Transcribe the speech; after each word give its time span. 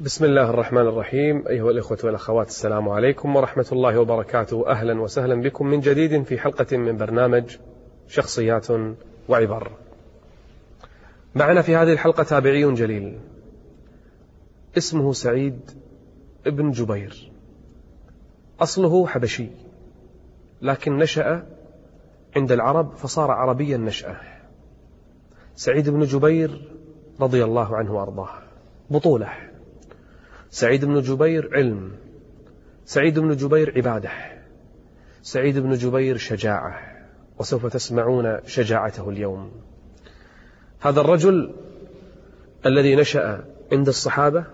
بسم 0.00 0.24
الله 0.24 0.50
الرحمن 0.50 0.86
الرحيم. 0.86 1.48
أيها 1.48 1.70
الإخوة 1.70 1.98
والأخوات 2.04 2.48
السلام 2.48 2.88
عليكم 2.88 3.36
ورحمة 3.36 3.66
الله 3.72 3.98
وبركاته. 3.98 4.68
أهلا 4.68 5.00
وسهلا 5.00 5.34
بكم 5.42 5.66
من 5.66 5.80
جديد 5.80 6.22
في 6.22 6.38
حلقة 6.38 6.76
من 6.76 6.96
برنامج 6.96 7.56
شخصيات 8.08 8.66
وعبر. 9.28 9.70
معنا 11.34 11.62
في 11.62 11.76
هذه 11.76 11.92
الحلقة 11.92 12.22
تابعي 12.22 12.74
جليل. 12.74 13.18
اسمه 14.78 15.12
سعيد 15.12 15.60
ابن 16.46 16.70
جبير. 16.70 17.32
أصله 18.60 19.06
حبشي 19.06 19.46
لكن 20.62 20.98
نشأ 20.98 21.46
عند 22.36 22.52
العرب 22.52 22.92
فصار 22.96 23.30
عربيا 23.30 23.76
نشأة. 23.76 24.16
سعيد 25.54 25.90
بن 25.90 26.00
جبير 26.00 26.72
رضي 27.20 27.44
الله 27.44 27.76
عنه 27.76 27.94
وأرضاه. 27.94 28.30
بطولة. 28.90 29.49
سعيد 30.52 30.84
بن 30.84 31.00
جبير 31.00 31.50
علم. 31.52 31.90
سعيد 32.84 33.18
بن 33.18 33.36
جبير 33.36 33.72
عبادة. 33.76 34.10
سعيد 35.22 35.58
بن 35.58 35.74
جبير 35.74 36.16
شجاعة. 36.16 36.80
وسوف 37.38 37.66
تسمعون 37.66 38.38
شجاعته 38.46 39.10
اليوم. 39.10 39.50
هذا 40.80 41.00
الرجل 41.00 41.54
الذي 42.66 42.96
نشأ 42.96 43.44
عند 43.72 43.88
الصحابة 43.88 44.44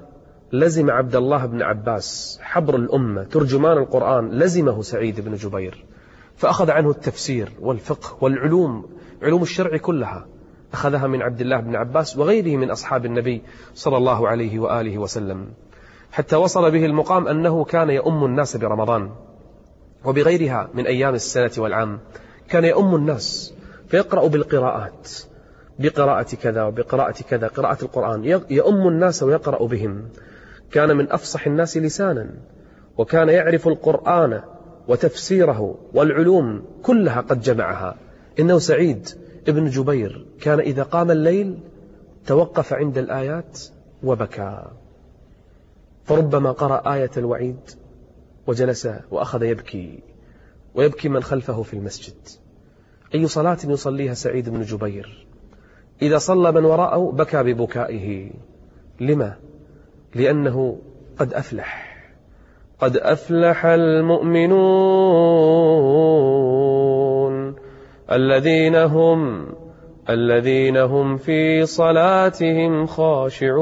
لزم 0.52 0.90
عبد 0.90 1.16
الله 1.16 1.46
بن 1.46 1.62
عباس 1.62 2.38
حبر 2.42 2.76
الأمة 2.76 3.24
ترجمان 3.24 3.78
القرآن 3.78 4.30
لزمه 4.30 4.82
سعيد 4.82 5.20
بن 5.20 5.34
جبير. 5.34 5.84
فأخذ 6.36 6.70
عنه 6.70 6.90
التفسير 6.90 7.52
والفقه 7.60 8.24
والعلوم 8.24 8.88
علوم 9.22 9.42
الشرع 9.42 9.76
كلها. 9.76 10.26
أخذها 10.72 11.06
من 11.06 11.22
عبد 11.22 11.40
الله 11.40 11.60
بن 11.60 11.76
عباس 11.76 12.16
وغيره 12.16 12.56
من 12.56 12.70
أصحاب 12.70 13.06
النبي 13.06 13.42
صلى 13.74 13.96
الله 13.96 14.28
عليه 14.28 14.58
وآله 14.58 14.98
وسلم. 14.98 15.48
حتى 16.16 16.36
وصل 16.36 16.70
به 16.70 16.84
المقام 16.84 17.28
أنه 17.28 17.64
كان 17.64 17.90
يؤم 17.90 18.24
الناس 18.24 18.56
برمضان. 18.56 19.10
وبغيرها 20.04 20.70
من 20.74 20.86
أيام 20.86 21.14
السنة 21.14 21.50
والعام 21.58 22.00
كان 22.48 22.64
يؤم 22.64 22.94
الناس 22.94 23.54
فيقرأ 23.88 24.28
بالقراءات 24.28 25.08
بقراءة 25.78 26.34
كذا 26.42 26.62
وبقراءة 26.62 27.22
كذا 27.22 27.48
قراءة 27.48 27.84
القرآن 27.84 28.24
يؤم 28.50 28.88
الناس 28.88 29.22
ويقرأ 29.22 29.66
بهم. 29.66 30.08
كان 30.70 30.96
من 30.96 31.12
أفصح 31.12 31.46
الناس 31.46 31.76
لسانا 31.76 32.30
وكان 32.98 33.28
يعرف 33.28 33.68
القرآن 33.68 34.42
وتفسيره 34.88 35.78
والعلوم 35.94 36.62
كلها 36.82 37.20
قد 37.20 37.40
جمعها. 37.40 37.96
إنه 38.40 38.58
سعيد 38.58 39.08
ابن 39.48 39.68
جبير 39.68 40.26
كان 40.40 40.60
إذا 40.60 40.82
قام 40.82 41.10
الليل 41.10 41.58
توقف 42.26 42.72
عند 42.72 42.98
الآيات 42.98 43.60
وبكى. 44.02 44.62
فربما 46.06 46.52
قرأ 46.52 46.94
آية 46.94 47.10
الوعيد 47.16 47.70
وجلس 48.46 48.88
وأخذ 49.10 49.42
يبكي 49.42 50.02
ويبكي 50.74 51.08
من 51.08 51.22
خلفه 51.22 51.62
في 51.62 51.74
المسجد. 51.74 52.14
أي 53.14 53.26
صلاة 53.26 53.58
يصليها 53.64 54.14
سعيد 54.14 54.48
بن 54.48 54.62
جبير؟ 54.62 55.26
إذا 56.02 56.18
صلى 56.18 56.52
من 56.52 56.64
وراءه 56.64 57.12
بكى 57.12 57.42
ببكائه. 57.42 58.30
لما؟ 59.00 59.36
لأنه 60.14 60.78
قد 61.18 61.34
أفلح. 61.34 61.96
قد 62.80 62.96
أفلح 62.96 63.66
المؤمنون 63.66 64.66
الذين 68.12 68.76
هم 68.76 69.46
الذين 70.10 70.76
هم 70.76 71.16
في 71.16 71.66
صلاتهم 71.66 72.86
خاشعون. 72.86 73.56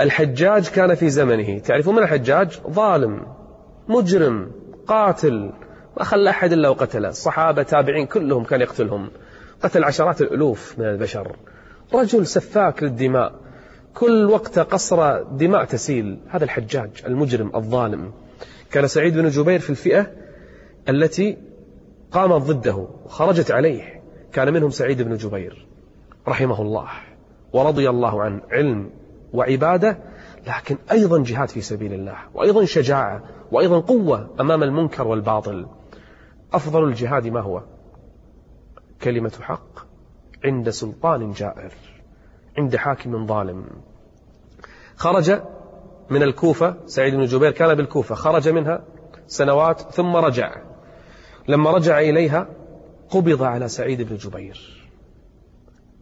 الحجاج 0.00 0.68
كان 0.68 0.94
في 0.94 1.10
زمنه. 1.10 1.58
تعرفون 1.58 1.94
من 1.94 2.02
الحجاج؟ 2.02 2.60
ظالم 2.70 3.26
مجرم 3.88 4.50
قاتل. 4.86 5.52
ما 5.96 6.04
خلى 6.04 6.30
أحد 6.30 6.52
إلا 6.52 6.68
وقتله. 6.68 7.08
الصحابة 7.08 7.62
تابعين 7.62 8.06
كلهم 8.06 8.44
كان 8.44 8.60
يقتلهم. 8.60 9.10
قتل 9.62 9.84
عشرات 9.84 10.20
الألوف 10.20 10.78
من 10.78 10.84
البشر. 10.84 11.36
رجل 11.94 12.26
سفاك 12.26 12.82
للدماء. 12.82 13.32
كل 13.94 14.24
وقت 14.24 14.58
قصر 14.58 15.22
دماء 15.22 15.64
تسيل. 15.64 16.18
هذا 16.28 16.44
الحجاج 16.44 16.90
المجرم 17.06 17.56
الظالم. 17.56 18.12
كان 18.70 18.86
سعيد 18.86 19.14
بن 19.14 19.28
جبير 19.28 19.58
في 19.58 19.70
الفئة 19.70 20.12
التي 20.88 21.36
قامت 22.12 22.42
ضده 22.42 22.88
وخرجت 23.04 23.50
عليه. 23.50 24.02
كان 24.32 24.52
منهم 24.52 24.70
سعيد 24.70 25.02
بن 25.02 25.16
جبير 25.16 25.66
رحمه 26.28 26.62
الله 26.62 26.88
ورضي 27.52 27.90
الله 27.90 28.22
عنه 28.22 28.40
علم 28.50 28.90
وعبادة 29.36 29.98
لكن 30.46 30.78
أيضا 30.92 31.22
جهاد 31.22 31.48
في 31.48 31.60
سبيل 31.60 31.92
الله 31.92 32.16
وأيضا 32.34 32.64
شجاعة 32.64 33.22
وأيضا 33.52 33.80
قوة 33.80 34.34
أمام 34.40 34.62
المنكر 34.62 35.08
والباطل. 35.08 35.66
أفضل 36.52 36.84
الجهاد 36.84 37.26
ما 37.26 37.40
هو؟ 37.40 37.62
كلمة 39.02 39.32
حق 39.40 39.86
عند 40.44 40.70
سلطان 40.70 41.32
جائر 41.32 41.72
عند 42.58 42.76
حاكم 42.76 43.26
ظالم. 43.26 43.64
خرج 44.96 45.40
من 46.10 46.22
الكوفة 46.22 46.76
سعيد 46.86 47.14
بن 47.14 47.24
جبير 47.24 47.50
كان 47.50 47.74
بالكوفة 47.74 48.14
خرج 48.14 48.48
منها 48.48 48.84
سنوات 49.26 49.80
ثم 49.80 50.16
رجع. 50.16 50.56
لما 51.48 51.70
رجع 51.70 52.00
إليها 52.00 52.48
قبض 53.10 53.42
على 53.42 53.68
سعيد 53.68 54.02
بن 54.02 54.16
جبير. 54.16 54.86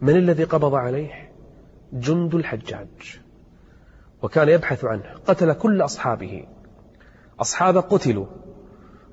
من 0.01 0.16
الذي 0.16 0.45
قبض 0.45 0.75
عليه؟ 0.75 1.33
جند 1.93 2.34
الحجاج. 2.34 3.24
وكان 4.25 4.49
يبحث 4.49 4.85
عنه. 4.85 5.03
قتل 5.27 5.53
كل 5.53 5.83
أصحابه. 5.83 6.45
أصحابه 7.41 7.81
قتلوا. 7.81 8.27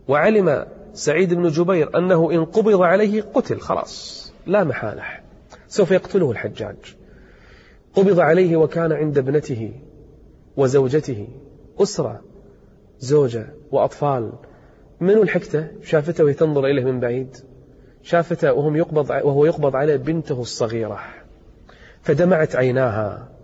وعلم 0.08 0.66
سعيد 0.94 1.34
بن 1.34 1.48
جبير 1.48 1.98
أنه 1.98 2.32
إن 2.32 2.46
قبض 2.46 2.82
عليه 2.82 3.22
قتل 3.22 3.60
خلاص 3.60 4.34
لا 4.46 4.64
محالة. 4.64 5.04
سوف 5.68 5.92
يقتله 5.92 6.32
الحجاج. 6.32 6.76
قبض 7.94 8.20
عليه 8.20 8.58
وكان 8.58 8.92
عند 8.92 9.18
ابنته 9.18 9.74
وزوجته 10.58 11.28
أسرة 11.80 12.22
زوجة 13.00 13.48
وأطفال. 13.72 14.32
من 15.02 15.18
الحكته 15.18 15.68
شافته 15.84 16.24
وهي 16.24 16.34
تنظر 16.34 16.66
إليه 16.66 16.84
من 16.84 17.00
بعيد. 17.00 17.38
شافته 18.04 18.54
وهم 18.54 18.76
يقبض 18.76 19.10
وهو 19.10 19.46
يقبض 19.46 19.76
عليه 19.76 19.96
بنته 19.96 20.42
الصغيرة. 20.42 21.00
فدمعت 22.02 22.56
عيناها. 22.56 23.41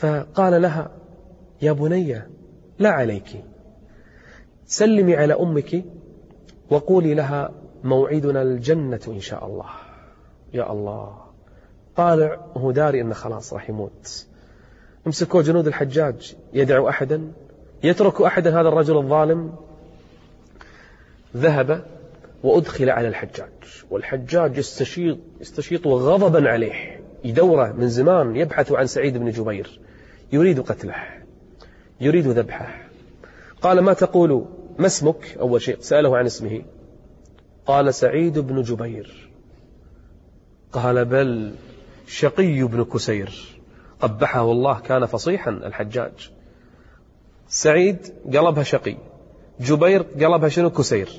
فقال 0.00 0.62
لها 0.62 0.90
يا 1.62 1.72
بني 1.72 2.22
لا 2.78 2.90
عليك. 2.90 3.44
سلمي 4.66 5.16
على 5.16 5.34
أمك 5.34 5.84
وقولي 6.70 7.14
لها 7.14 7.50
موعدنا 7.84 8.42
الجنة 8.42 9.00
إن 9.08 9.20
شاء 9.20 9.46
الله. 9.46 9.66
يا 10.54 10.72
الله. 10.72 11.16
طالع 11.96 12.46
وهو 12.54 12.70
داري 12.70 13.00
أنه 13.00 13.14
خلاص 13.14 13.52
راح 13.52 13.70
يموت. 13.70 14.26
امسكوا 15.06 15.42
جنود 15.42 15.66
الحجاج 15.66 16.36
يدعو 16.52 16.88
أحدا 16.88 17.32
يترك 17.84 18.20
أحدا 18.20 18.60
هذا 18.60 18.68
الرجل 18.68 18.96
الظالم. 18.96 19.54
ذهب 21.36 21.84
وأدخل 22.42 22.90
على 22.90 23.08
الحجاج. 23.08 23.84
والحجاج 23.90 24.58
يستشيط, 24.58 25.18
يستشيط 25.40 25.86
غضبا 25.86 26.50
عليه 26.50 27.00
يدوره 27.24 27.72
من 27.72 27.88
زمان 27.88 28.36
يبحث 28.36 28.72
عن 28.72 28.86
سعيد 28.86 29.18
بن 29.18 29.30
جبير. 29.30 29.80
يريد 30.32 30.60
قتله 30.60 30.94
يريد 32.00 32.26
ذبحه. 32.26 32.88
قال 33.62 33.80
ما 33.80 33.92
تقول 33.92 34.46
ما 34.78 34.86
اسمك؟ 34.86 35.36
أول 35.40 35.62
شيء 35.62 35.80
سأله 35.80 36.16
عن 36.16 36.26
اسمه. 36.26 36.62
قال 37.66 37.94
سعيد 37.94 38.38
بن 38.38 38.62
جبير. 38.62 39.30
قال 40.72 41.04
بل 41.04 41.54
شقي 42.06 42.62
بن 42.62 42.84
كسير. 42.84 43.58
قبحه 44.00 44.52
الله 44.52 44.80
كان 44.80 45.06
فصيحا 45.06 45.50
الحجاج. 45.50 46.30
سعيد 47.48 48.14
قلبها 48.26 48.62
شقي 48.62 48.96
جبير 49.60 50.02
قلبها 50.02 50.48
شنو؟ 50.48 50.70
كسير. 50.70 51.10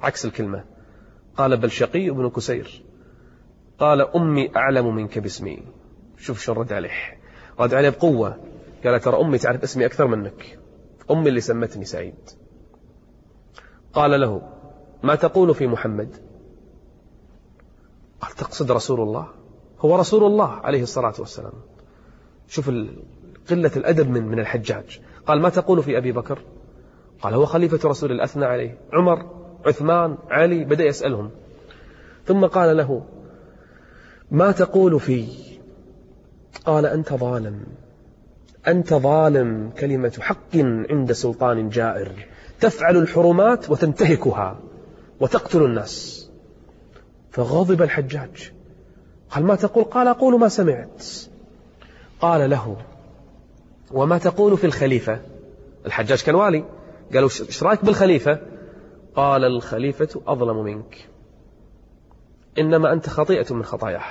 عكس 0.00 0.24
الكلمة. 0.24 0.64
قال 1.36 1.56
بل 1.56 1.70
شقي 1.70 2.10
بن 2.10 2.30
كسير. 2.30 2.82
قال 3.78 4.16
أمي 4.16 4.56
أعلم 4.56 4.94
منك 4.94 5.18
باسمي. 5.18 5.62
شوف 6.18 6.40
شو 6.40 6.52
رد 6.52 6.72
عليه. 6.72 7.18
رد 7.60 7.74
عليه 7.74 7.88
بقوة. 7.88 8.36
قال 8.84 9.00
ترى 9.00 9.20
أمي 9.20 9.38
تعرف 9.38 9.62
اسمي 9.62 9.86
أكثر 9.86 10.06
منك. 10.06 10.58
أمي 11.10 11.28
اللي 11.28 11.40
سمتني 11.40 11.84
سعيد. 11.84 12.14
قال 13.92 14.20
له 14.20 14.42
ما 15.02 15.14
تقول 15.14 15.54
في 15.54 15.66
محمد؟ 15.66 16.16
قال 18.20 18.32
تقصد 18.32 18.70
رسول 18.72 19.00
الله؟ 19.00 19.28
هو 19.80 19.96
رسول 19.96 20.24
الله 20.24 20.50
عليه 20.50 20.82
الصلاة 20.82 21.14
والسلام. 21.18 21.52
شوف 22.48 22.70
قلة 23.50 23.70
الأدب 23.76 24.10
من 24.10 24.28
من 24.28 24.40
الحجاج. 24.40 25.00
قال 25.26 25.42
ما 25.42 25.48
تقول 25.48 25.82
في 25.82 25.98
أبي 25.98 26.12
بكر؟ 26.12 26.38
قال 27.22 27.34
هو 27.34 27.44
خليفة 27.46 27.88
رسول 27.88 28.12
الله 28.12 28.24
أثنى 28.24 28.44
عليه. 28.44 28.78
عمر 28.92 29.26
عثمان 29.66 30.18
علي 30.30 30.64
بدأ 30.64 30.84
يسألهم. 30.84 31.30
ثم 32.24 32.46
قال 32.46 32.76
له 32.76 33.04
ما 34.30 34.52
تقول 34.52 35.00
في 35.00 35.47
قال 36.64 36.86
أنت 36.86 37.12
ظالم. 37.12 37.66
أنت 38.68 38.94
ظالم 38.94 39.70
كلمة 39.78 40.12
حق 40.20 40.56
عند 40.90 41.12
سلطان 41.12 41.68
جائر. 41.68 42.12
تفعل 42.60 42.96
الحرمات 42.96 43.70
وتنتهكها 43.70 44.58
وتقتل 45.20 45.64
الناس. 45.64 46.24
فغضب 47.30 47.82
الحجاج. 47.82 48.52
قال 49.30 49.44
ما 49.44 49.54
تقول؟ 49.54 49.84
قال 49.84 50.08
أقول 50.08 50.40
ما 50.40 50.48
سمعت. 50.48 51.04
قال 52.20 52.50
له 52.50 52.76
وما 53.92 54.18
تقول 54.18 54.56
في 54.56 54.64
الخليفة؟ 54.64 55.20
الحجاج 55.86 56.22
كان 56.22 56.34
والي. 56.34 56.64
قالوا 57.14 57.30
إيش 57.40 57.62
رأيك 57.62 57.84
بالخليفة؟ 57.84 58.38
قال 59.14 59.44
الخليفة 59.44 60.22
أظلم 60.26 60.64
منك. 60.64 61.08
إنما 62.58 62.92
أنت 62.92 63.08
خطيئة 63.08 63.54
من 63.54 63.64
خطاياه. 63.64 64.02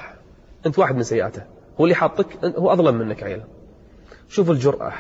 أنت 0.66 0.80
واحد 0.80 0.96
من 0.96 1.04
سيئاته. 1.04 1.42
هو 1.80 1.86
اللي 1.86 1.96
حاطك 1.96 2.28
هو 2.46 2.74
أظلم 2.74 2.96
منك 2.96 3.24
عيل 3.24 3.42
شوف 4.30 4.52
الجرأة. 4.52 4.94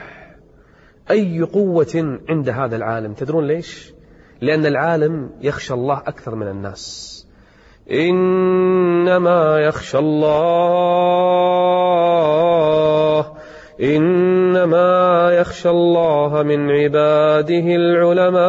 أي 1.11 1.41
قوة 1.41 2.19
عند 2.29 2.49
هذا 2.49 2.75
العالم؟ 2.75 3.13
تدرون 3.13 3.47
ليش؟ 3.47 3.93
لأن 4.41 4.65
العالم 4.65 5.29
يخشى 5.41 5.73
الله 5.73 5.97
أكثر 5.97 6.35
من 6.35 6.47
الناس. 6.47 7.13
إنما 7.91 9.59
يخشى 9.59 9.97
الله 9.97 11.47
إنما 13.81 15.31
يخشى 15.31 15.69
الله 15.69 16.43
من 16.43 16.71
عباده 16.71 17.75
العلماء. 17.75 18.47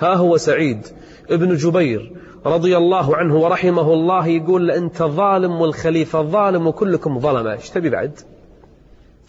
ها 0.00 0.14
هو 0.14 0.36
سعيد. 0.36 0.86
ابن 1.30 1.56
جبير. 1.56 2.12
رضي 2.46 2.76
الله 2.76 3.16
عنه 3.16 3.36
ورحمه 3.36 3.92
الله 3.92 4.26
يقول 4.26 4.70
أنت 4.70 5.02
ظالم 5.02 5.60
والخليفة 5.60 6.22
ظالم 6.22 6.66
وكلكم 6.66 7.18
ظلمة. 7.18 7.52
إيش 7.52 7.70
تبي 7.70 7.90
بعد؟ 7.90 8.20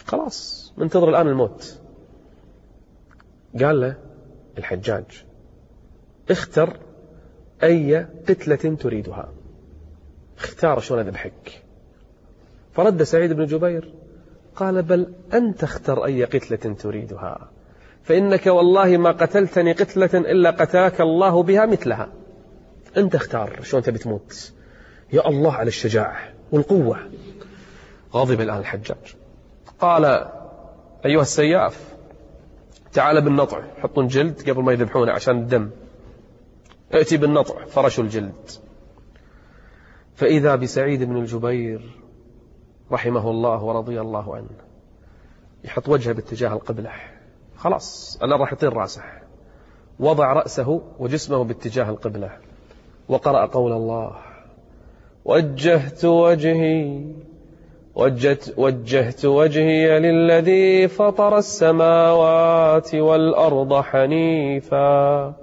خلاص 0.07 0.73
منتظر 0.77 1.09
الآن 1.09 1.27
الموت. 1.27 1.79
قال 3.59 3.81
له 3.81 3.95
الحجاج 4.57 5.25
اختر 6.29 6.77
أي 7.63 8.07
قتلة 8.29 8.75
تريدها. 8.75 9.29
اختار 10.37 10.79
شلون 10.79 10.99
أذبحك 10.99 11.63
فرد 12.73 13.03
سعيد 13.03 13.33
بن 13.33 13.45
جبير 13.45 13.93
قال 14.55 14.81
بل 14.81 15.13
أنت 15.33 15.63
اختر 15.63 16.05
أي 16.05 16.23
قتلة 16.23 16.73
تريدها. 16.73 17.49
فإنك 18.03 18.47
والله 18.47 18.97
ما 18.97 19.11
قتلتني 19.11 19.71
قتلة 19.71 20.09
إلا 20.13 20.51
قتلك 20.51 21.01
الله 21.01 21.43
بها 21.43 21.65
مثلها. 21.65 22.09
أنت 22.97 23.15
اختار 23.15 23.63
شلون 23.63 23.83
تبي 23.83 23.97
تموت. 23.97 24.53
يا 25.13 25.27
الله 25.27 25.53
على 25.53 25.67
الشجاعة 25.67 26.33
والقوة. 26.51 26.99
غضب 28.13 28.41
الآن 28.41 28.57
الحجاج. 28.57 29.15
قال 29.79 30.05
أيها 31.05 31.21
السياف 31.21 31.95
تعال 32.93 33.21
بالنطع. 33.21 33.61
حطون 33.77 34.07
جلد 34.07 34.49
قبل 34.49 34.63
ما 34.63 34.73
يذبحونه 34.73 35.11
عشان 35.11 35.37
الدم. 35.37 35.69
ائتي 36.93 37.17
بالنطع 37.17 37.65
فرشوا 37.65 38.03
الجلد. 38.03 38.49
فإذا 40.15 40.55
بسعيد 40.55 41.03
بن 41.03 41.17
الجبير 41.17 42.01
رحمه 42.91 43.31
الله 43.31 43.63
ورضي 43.63 44.01
الله 44.01 44.35
عنه 44.35 44.49
يحط 45.63 45.89
وجهه 45.89 46.13
باتجاه 46.13 46.53
القبلة. 46.53 46.91
خلاص 47.57 48.19
أنا 48.23 48.35
راح 48.35 48.53
يطير 48.53 48.73
راسه. 48.73 49.03
وضع 49.99 50.33
رأسه 50.33 50.81
وجسمه 50.99 51.43
باتجاه 51.43 51.89
القبلة. 51.89 52.37
وقرأ 53.09 53.45
قول 53.45 53.71
الله. 53.71 54.11
وجهت 55.25 56.05
وجهي 56.05 57.01
وجهت, 57.95 58.45
وجهت 58.57 59.25
وجهي 59.25 59.99
للذي 59.99 60.87
فطر 60.87 61.37
السماوات 61.37 62.95
والأرض 62.95 63.81
حنيفا 63.81 65.33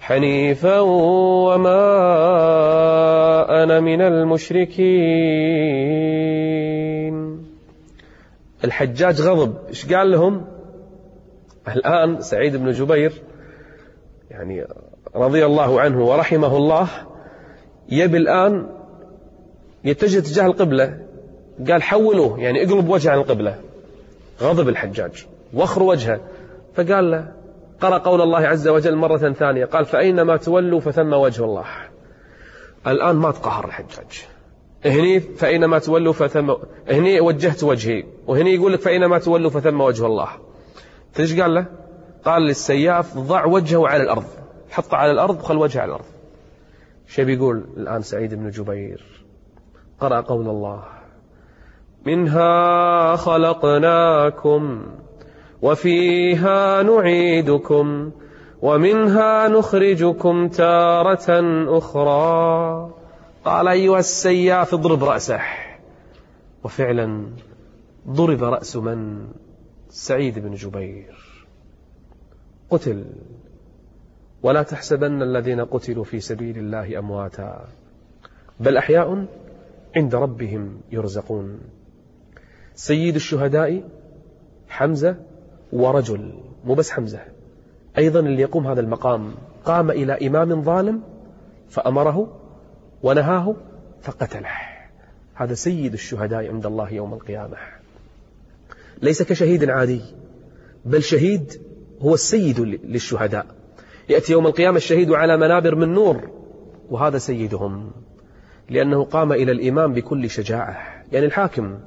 حنيفا 0.00 0.80
وما 0.80 1.82
أنا 3.62 3.80
من 3.80 4.00
المشركين. 4.00 4.90
الحجاج 8.64 9.20
غضب. 9.20 9.54
إيش 9.68 9.92
قال 9.92 10.10
لهم؟ 10.10 10.44
الآن 11.68 12.20
سعيد 12.20 12.56
بن 12.56 12.70
جبير 12.70 13.12
يعني 14.30 14.66
رضي 15.16 15.46
الله 15.46 15.80
عنه 15.80 16.04
ورحمه 16.04 16.56
الله 16.56 16.88
يبي 17.88 18.16
الآن 18.16 18.66
يتجه 19.84 20.20
تجاه 20.20 20.46
القبلة. 20.46 20.98
قال 21.68 21.82
حولوه 21.82 22.40
يعني 22.40 22.64
اقلب 22.64 22.88
وجهه 22.88 23.10
عن 23.10 23.18
القبلة. 23.18 23.60
غضب 24.40 24.68
الحجاج 24.68 25.26
واخر 25.54 25.82
وجهه. 25.82 26.20
فقال 26.74 27.10
له 27.10 27.32
قرأ 27.80 27.98
قول 27.98 28.20
الله 28.20 28.38
عز 28.38 28.68
وجل 28.68 28.96
مرة 28.96 29.32
ثانية 29.32 29.64
قال 29.64 29.84
فأينما 29.84 30.36
تولوا 30.36 30.80
فثم 30.80 31.12
وجه 31.12 31.44
الله. 31.44 31.64
الآن 32.86 33.16
ما 33.16 33.30
تقهر 33.30 33.64
الحجاج. 33.64 34.24
هني 34.84 35.20
فأينما 35.20 35.78
تولوا 35.78 36.12
فثم 36.12 36.52
هني 36.88 37.20
وجهت 37.20 37.64
وجهي 37.64 38.04
وهني 38.26 38.54
يقول 38.54 38.72
لك 38.72 38.80
فأينما 38.80 39.18
تولوا 39.18 39.50
فثم 39.50 39.80
وجه 39.80 40.06
الله. 40.06 40.28
إيش 41.18 41.40
قال 41.40 41.54
له؟ 41.54 41.66
قال 42.24 42.42
للسياف 42.42 43.18
ضع 43.18 43.44
وجهه 43.44 43.88
على 43.88 44.02
الأرض. 44.02 44.24
حطه 44.70 44.96
على 44.96 45.12
الأرض 45.12 45.40
وخل 45.40 45.56
وجهه 45.56 45.80
على 45.80 45.88
الأرض. 45.88 46.04
شو 47.08 47.24
بيقول 47.24 47.64
الآن 47.76 48.02
سعيد 48.02 48.34
بن 48.34 48.50
جبير؟ 48.50 49.04
قرأ 50.00 50.20
قول 50.20 50.48
الله. 50.48 50.82
منها 52.06 53.16
خلقناكم 53.16 54.86
وفيها 55.62 56.82
نعيدكم 56.82 58.10
ومنها 58.62 59.48
نخرجكم 59.48 60.48
تارة 60.48 61.28
أخرى. 61.78 62.90
قال 63.44 63.68
أيها 63.68 63.98
السياف 63.98 64.74
اضرب 64.74 65.04
رأسه. 65.04 65.40
وفعلا 66.64 67.26
ضرب 68.08 68.44
رأس 68.44 68.76
من؟ 68.76 69.28
سعيد 69.88 70.38
بن 70.38 70.54
جبير. 70.54 71.29
قتل. 72.70 73.04
ولا 74.42 74.62
تحسبن 74.62 75.22
الذين 75.22 75.60
قتلوا 75.60 76.04
في 76.04 76.20
سبيل 76.20 76.58
الله 76.58 76.98
أمواتا. 76.98 77.68
بل 78.60 78.76
أحياء 78.76 79.26
عند 79.96 80.14
ربهم 80.14 80.80
يرزقون. 80.92 81.60
سيد 82.74 83.14
الشهداء 83.14 83.82
حمزة 84.68 85.16
ورجل 85.72 86.34
مو 86.64 86.74
بس 86.74 86.90
حمزة 86.90 87.20
أيضا 87.98 88.20
اللي 88.20 88.42
يقوم 88.42 88.66
هذا 88.66 88.80
المقام. 88.80 89.34
قام 89.64 89.90
إلى 89.90 90.26
إمام 90.26 90.62
ظالم 90.62 91.02
فأمره 91.68 92.36
ونهاه 93.02 93.56
فقتله. 94.02 94.48
هذا 95.34 95.54
سيد 95.54 95.92
الشهداء 95.92 96.48
عند 96.48 96.66
الله 96.66 96.92
يوم 96.92 97.14
القيامة. 97.14 97.56
ليس 99.02 99.22
كشهيد 99.22 99.70
عادي 99.70 100.02
بل 100.84 101.02
شهيد 101.02 101.69
هو 102.00 102.14
السيد 102.14 102.60
للشهداء. 102.60 103.46
يأتي 104.08 104.32
يوم 104.32 104.46
القيامة 104.46 104.76
الشهيد 104.76 105.12
على 105.12 105.36
منابر 105.36 105.74
من 105.74 105.88
نور 105.94 106.30
وهذا 106.90 107.18
سيدهم 107.18 107.90
لأنه 108.70 109.04
قام 109.04 109.32
إلى 109.32 109.52
الإمام 109.52 109.92
بكل 109.92 110.30
شجاعة. 110.30 111.04
يعني 111.12 111.26
الحاكم 111.26 111.78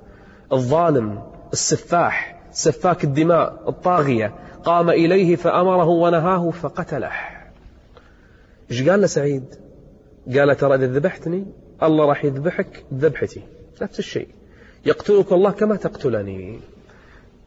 الظالم 0.53 1.24
السفاح 1.53 2.43
سفاك 2.51 3.03
الدماء 3.03 3.70
الطاغية 3.70 4.36
قام 4.63 4.89
إليه 4.89 5.36
فأمره 5.36 5.88
ونهاه 5.88 6.51
فقتله. 6.51 7.12
إيش 8.72 8.89
قال 8.89 9.01
له 9.01 9.08
سعيد؟ 9.08 9.46
قال 10.36 10.58
ترى 10.58 10.75
إذا 10.75 10.86
ذبحتني 10.86 11.46
الله 11.84 12.05
راح 12.05 12.25
يذبحك 12.25 12.84
ذبحتي. 12.93 13.41
نفس 13.82 14.00
الشيء. 14.00 14.27
يقتلك 14.86 15.32
الله 15.34 15.51
كما 15.51 15.75
تقتلني. 15.75 16.60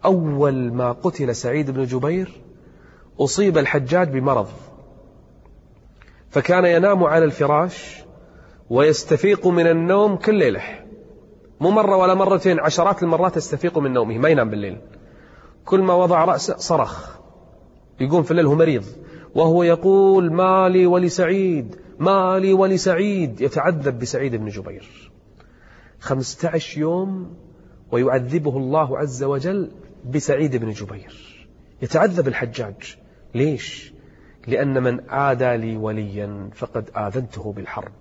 أول 0.05 0.73
ما 0.73 0.93
قتل 0.93 1.35
سعيد 1.35 1.71
بن 1.71 1.85
جبير 1.85 2.46
أصيب 3.21 3.59
الحجاج 3.59 4.09
بمرض 4.09 4.49
فكان 6.31 6.65
ينام 6.65 7.05
على 7.05 7.25
الفراش 7.25 8.05
ويستفيق 8.71 9.47
من 9.47 9.67
النوم 9.67 10.17
كل 10.17 10.35
ليلة 10.35 10.63
مو 11.61 11.71
مرة 11.71 11.97
ولا 11.97 12.15
مرتين 12.15 12.61
عشرات 12.61 13.03
المرات 13.03 13.37
يستفيق 13.37 13.79
من 13.79 13.93
نومه 13.93 14.19
ما 14.19 14.29
ينام 14.29 14.51
بالليل. 14.51 14.79
كل 15.65 15.81
ما 15.81 15.95
وضع 15.95 16.25
رأسه 16.25 16.57
صرخ. 16.57 17.19
يقوم 18.01 18.23
في 18.23 18.31
الليل 18.31 18.47
هو 18.47 18.55
مريض. 18.55 18.85
وهو 19.35 19.63
يقول 19.63 20.33
مالي 20.33 20.87
ولسعيد 20.87 21.77
مالي 21.99 22.53
ولسعيد. 22.53 23.41
يتعذب 23.41 23.99
بسعيد 23.99 24.37
بن 24.37 24.49
جبير. 24.49 25.13
خمسة 26.01 26.49
عشر 26.49 26.81
يوم 26.81 27.37
ويعذبه 27.93 28.57
الله 28.57 28.99
عز 28.99 29.25
وجل 29.25 29.71
بسعيد 30.11 30.57
بن 30.57 30.71
جبير. 30.71 31.47
يتعذب 31.83 32.29
الحجاج. 32.29 32.97
ليش؟ 33.37 33.93
لأن 34.47 34.83
من 34.83 35.01
عادى 35.09 35.57
لي 35.57 35.77
وليا 35.77 36.51
فقد 36.55 36.91
آذنته 36.97 37.53
بالحرب. 37.53 37.93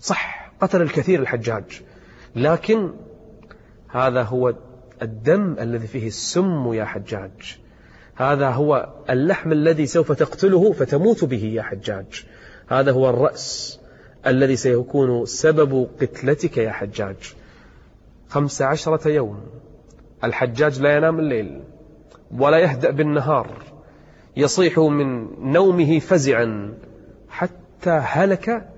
صح 0.00 0.52
قتل 0.60 0.82
الكثير 0.82 1.20
الحجاج 1.20 1.82
لكن 2.36 2.92
هذا 3.88 4.22
هو 4.22 4.54
الدم 5.02 5.56
الذي 5.60 5.86
فيه 5.86 6.06
السم 6.06 6.72
يا 6.72 6.84
حجاج. 6.84 7.58
هذا 8.14 8.50
هو 8.50 8.88
اللحم 9.10 9.52
الذي 9.52 9.86
سوف 9.86 10.12
تقتله 10.12 10.72
فتموت 10.72 11.24
به 11.24 11.44
يا 11.44 11.62
حجاج. 11.62 12.26
هذا 12.68 12.92
هو 12.92 13.10
الرأس 13.10 13.80
الذي 14.26 14.56
سيكون 14.56 15.26
سبب 15.26 15.88
قتلتك 16.00 16.56
يا 16.56 16.70
حجاج. 16.70 17.34
خمس 18.28 18.62
عشرة 18.62 19.08
يوم. 19.08 19.40
الحجاج 20.24 20.80
لا 20.80 20.96
ينام 20.96 21.18
الليل 21.18 21.60
ولا 22.38 22.58
يهدأ 22.58 22.90
بالنهار. 22.90 23.71
يصيح 24.36 24.78
من 24.78 25.28
نومه 25.52 25.98
فزعا. 25.98 26.74
حتى 27.28 27.90
هلك 27.90 28.68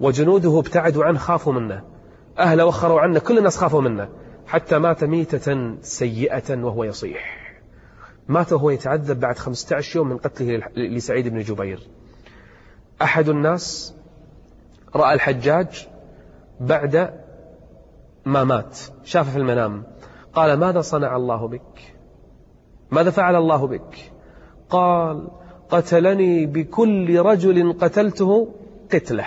وجنوده 0.00 0.58
ابتعدوا 0.58 1.04
عنه 1.04 1.18
خافوا 1.18 1.52
منه. 1.52 1.84
أهله 2.38 2.66
وخروا 2.66 3.00
عنه 3.00 3.18
كل 3.18 3.38
الناس 3.38 3.56
خافوا 3.56 3.80
منه. 3.80 4.08
حتى 4.46 4.78
مات 4.78 5.04
ميتة 5.04 5.76
سيئة 5.80 6.64
وهو 6.64 6.84
يصيح. 6.84 7.54
مات 8.28 8.52
وهو 8.52 8.70
يتعذب 8.70 9.20
بعد 9.20 9.38
15 9.38 9.96
يوم 9.96 10.08
من 10.08 10.18
قتله 10.18 10.62
لسعيد 10.76 11.28
بن 11.28 11.38
جبير. 11.38 11.80
أحد 13.02 13.28
الناس 13.28 13.94
رأى 14.96 15.14
الحجاج 15.14 15.88
بعد 16.60 17.20
ما 18.24 18.44
مات 18.44 18.78
شاف 19.04 19.30
في 19.30 19.38
المنام. 19.38 19.82
قال 20.34 20.58
ماذا 20.58 20.80
صنع 20.80 21.16
الله 21.16 21.48
بك؟ 21.48 21.94
ماذا 22.90 23.10
فعل 23.10 23.36
الله 23.36 23.66
بك؟ 23.66 24.13
قال 24.74 25.28
قتلني 25.70 26.46
بكل 26.46 27.20
رجل 27.20 27.72
قتلته 27.72 28.54
قتله. 28.92 29.26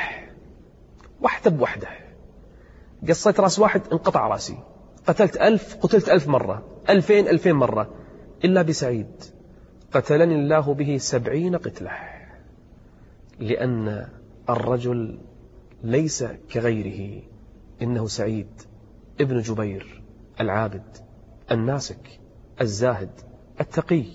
وحده 1.22 1.52
بوحده. 1.52 1.88
قصيت 3.08 3.40
راس 3.40 3.60
واحد 3.60 3.82
انقطع 3.92 4.28
رأسي. 4.28 4.58
قتلت 5.08 5.38
ألف 5.38 5.76
قتلت 5.76 6.10
ألف 6.10 6.28
مرة. 6.28 6.64
ألفين 6.90 7.28
ألفين 7.28 7.56
مرة. 7.56 7.90
إلا 8.46 8.62
بسعيد. 8.62 9.24
قتلني 9.94 10.36
الله 10.36 10.74
به 10.74 10.98
سبعين 10.98 11.56
قتلة. 11.56 11.92
لأن 13.40 14.08
الرجل 14.50 15.20
ليس 15.84 16.26
كغيره. 16.54 17.22
إنه 17.82 18.08
سعيد 18.08 18.62
ابن 19.22 19.42
جبير 19.42 20.04
العابد 20.42 20.98
الناسك 21.52 22.20
الزاهد 22.62 23.12
التقي 23.62 24.06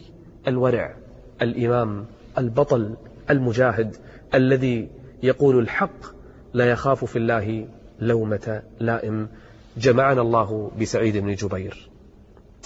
الورع. 0.48 1.01
الإمام 1.42 2.06
البطل 2.38 2.96
المجاهد 3.30 3.96
الذي 4.34 4.88
يقول 5.22 5.58
الحق 5.58 6.06
لا 6.54 6.70
يخاف 6.70 7.04
في 7.04 7.16
الله 7.16 7.68
لومة 8.00 8.62
لائم. 8.80 9.28
جمعنا 9.76 10.20
الله 10.20 10.70
بسعيد 10.80 11.16
بن 11.16 11.34
جبير. 11.34 11.90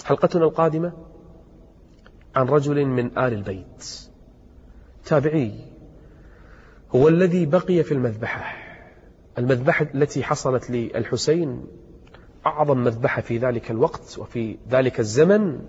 حلقتنا 0.05 0.45
القادمة 0.45 0.93
عن 2.37 2.47
رجل 2.47 2.85
من 2.85 3.19
آل 3.19 3.33
البيت. 3.33 4.09
تابعي 5.05 5.53
هو 6.95 7.09
الذي 7.09 7.47
بقي 7.47 7.83
في 7.83 7.93
المذبحة. 7.93 8.57
المذبحة 9.39 9.87
التي 9.95 10.25
حصلت 10.25 10.71
للحسين 10.71 11.67
أعظم 12.47 12.79
مذبحة 12.79 13.23
في 13.23 13.39
ذلك 13.39 13.71
الوقت 13.71 14.19
وفي 14.19 14.57
ذلك 14.71 15.01
الزمن. 15.01 15.61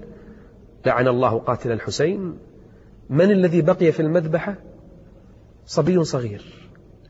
لعن 0.85 1.07
الله 1.07 1.39
قاتل 1.39 1.71
الحسين. 1.71 2.37
من 3.09 3.31
الذي 3.31 3.61
بقي 3.61 3.91
في 3.91 3.99
المذبحة؟ 3.99 4.55
صبي 5.65 6.03
صغير 6.03 6.43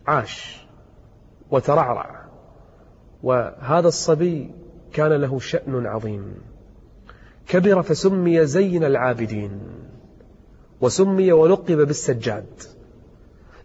عاش 0.07 0.65
وترعرع. 1.51 2.27
وهذا 3.23 3.87
الصبي 3.87 4.51
كان 4.93 5.13
له 5.13 5.39
شأن 5.39 5.85
عظيم. 5.85 6.33
كبر 7.47 7.81
فسمي 7.81 8.45
زين 8.45 8.83
العابدين 8.83 9.61
وسمي 10.81 11.31
ولقب 11.31 11.77
بالسجاد. 11.77 12.45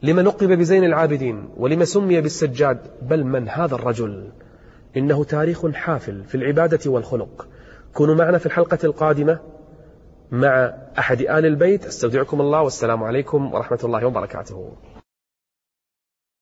لما 0.03 0.23
لقب 0.23 0.53
بزين 0.53 0.85
العابدين 0.85 1.49
ولما 1.57 1.85
سمي 1.85 2.21
بالسجاد؟ 2.21 2.79
بل 3.03 3.25
من 3.25 3.49
هذا 3.49 3.75
الرجل؟ 3.75 4.29
إنه 4.97 5.25
تاريخ 5.25 5.71
حافل 5.71 6.25
في 6.25 6.35
العبادة 6.35 6.91
والخلق. 6.91 7.49
كونوا 7.95 8.15
معنا 8.15 8.39
في 8.39 8.47
الحلقة 8.47 8.79
القادمة. 8.85 9.39
مع 10.33 10.75
أحد 10.99 11.21
آل 11.21 11.47
البيت. 11.47 11.87
أستودعكم 11.87 12.41
الله 12.41 12.63
والسلام 12.63 13.03
عليكم 13.03 13.55
ورحمة 13.55 13.79
الله 13.85 14.07
وبركاته. 14.07 14.73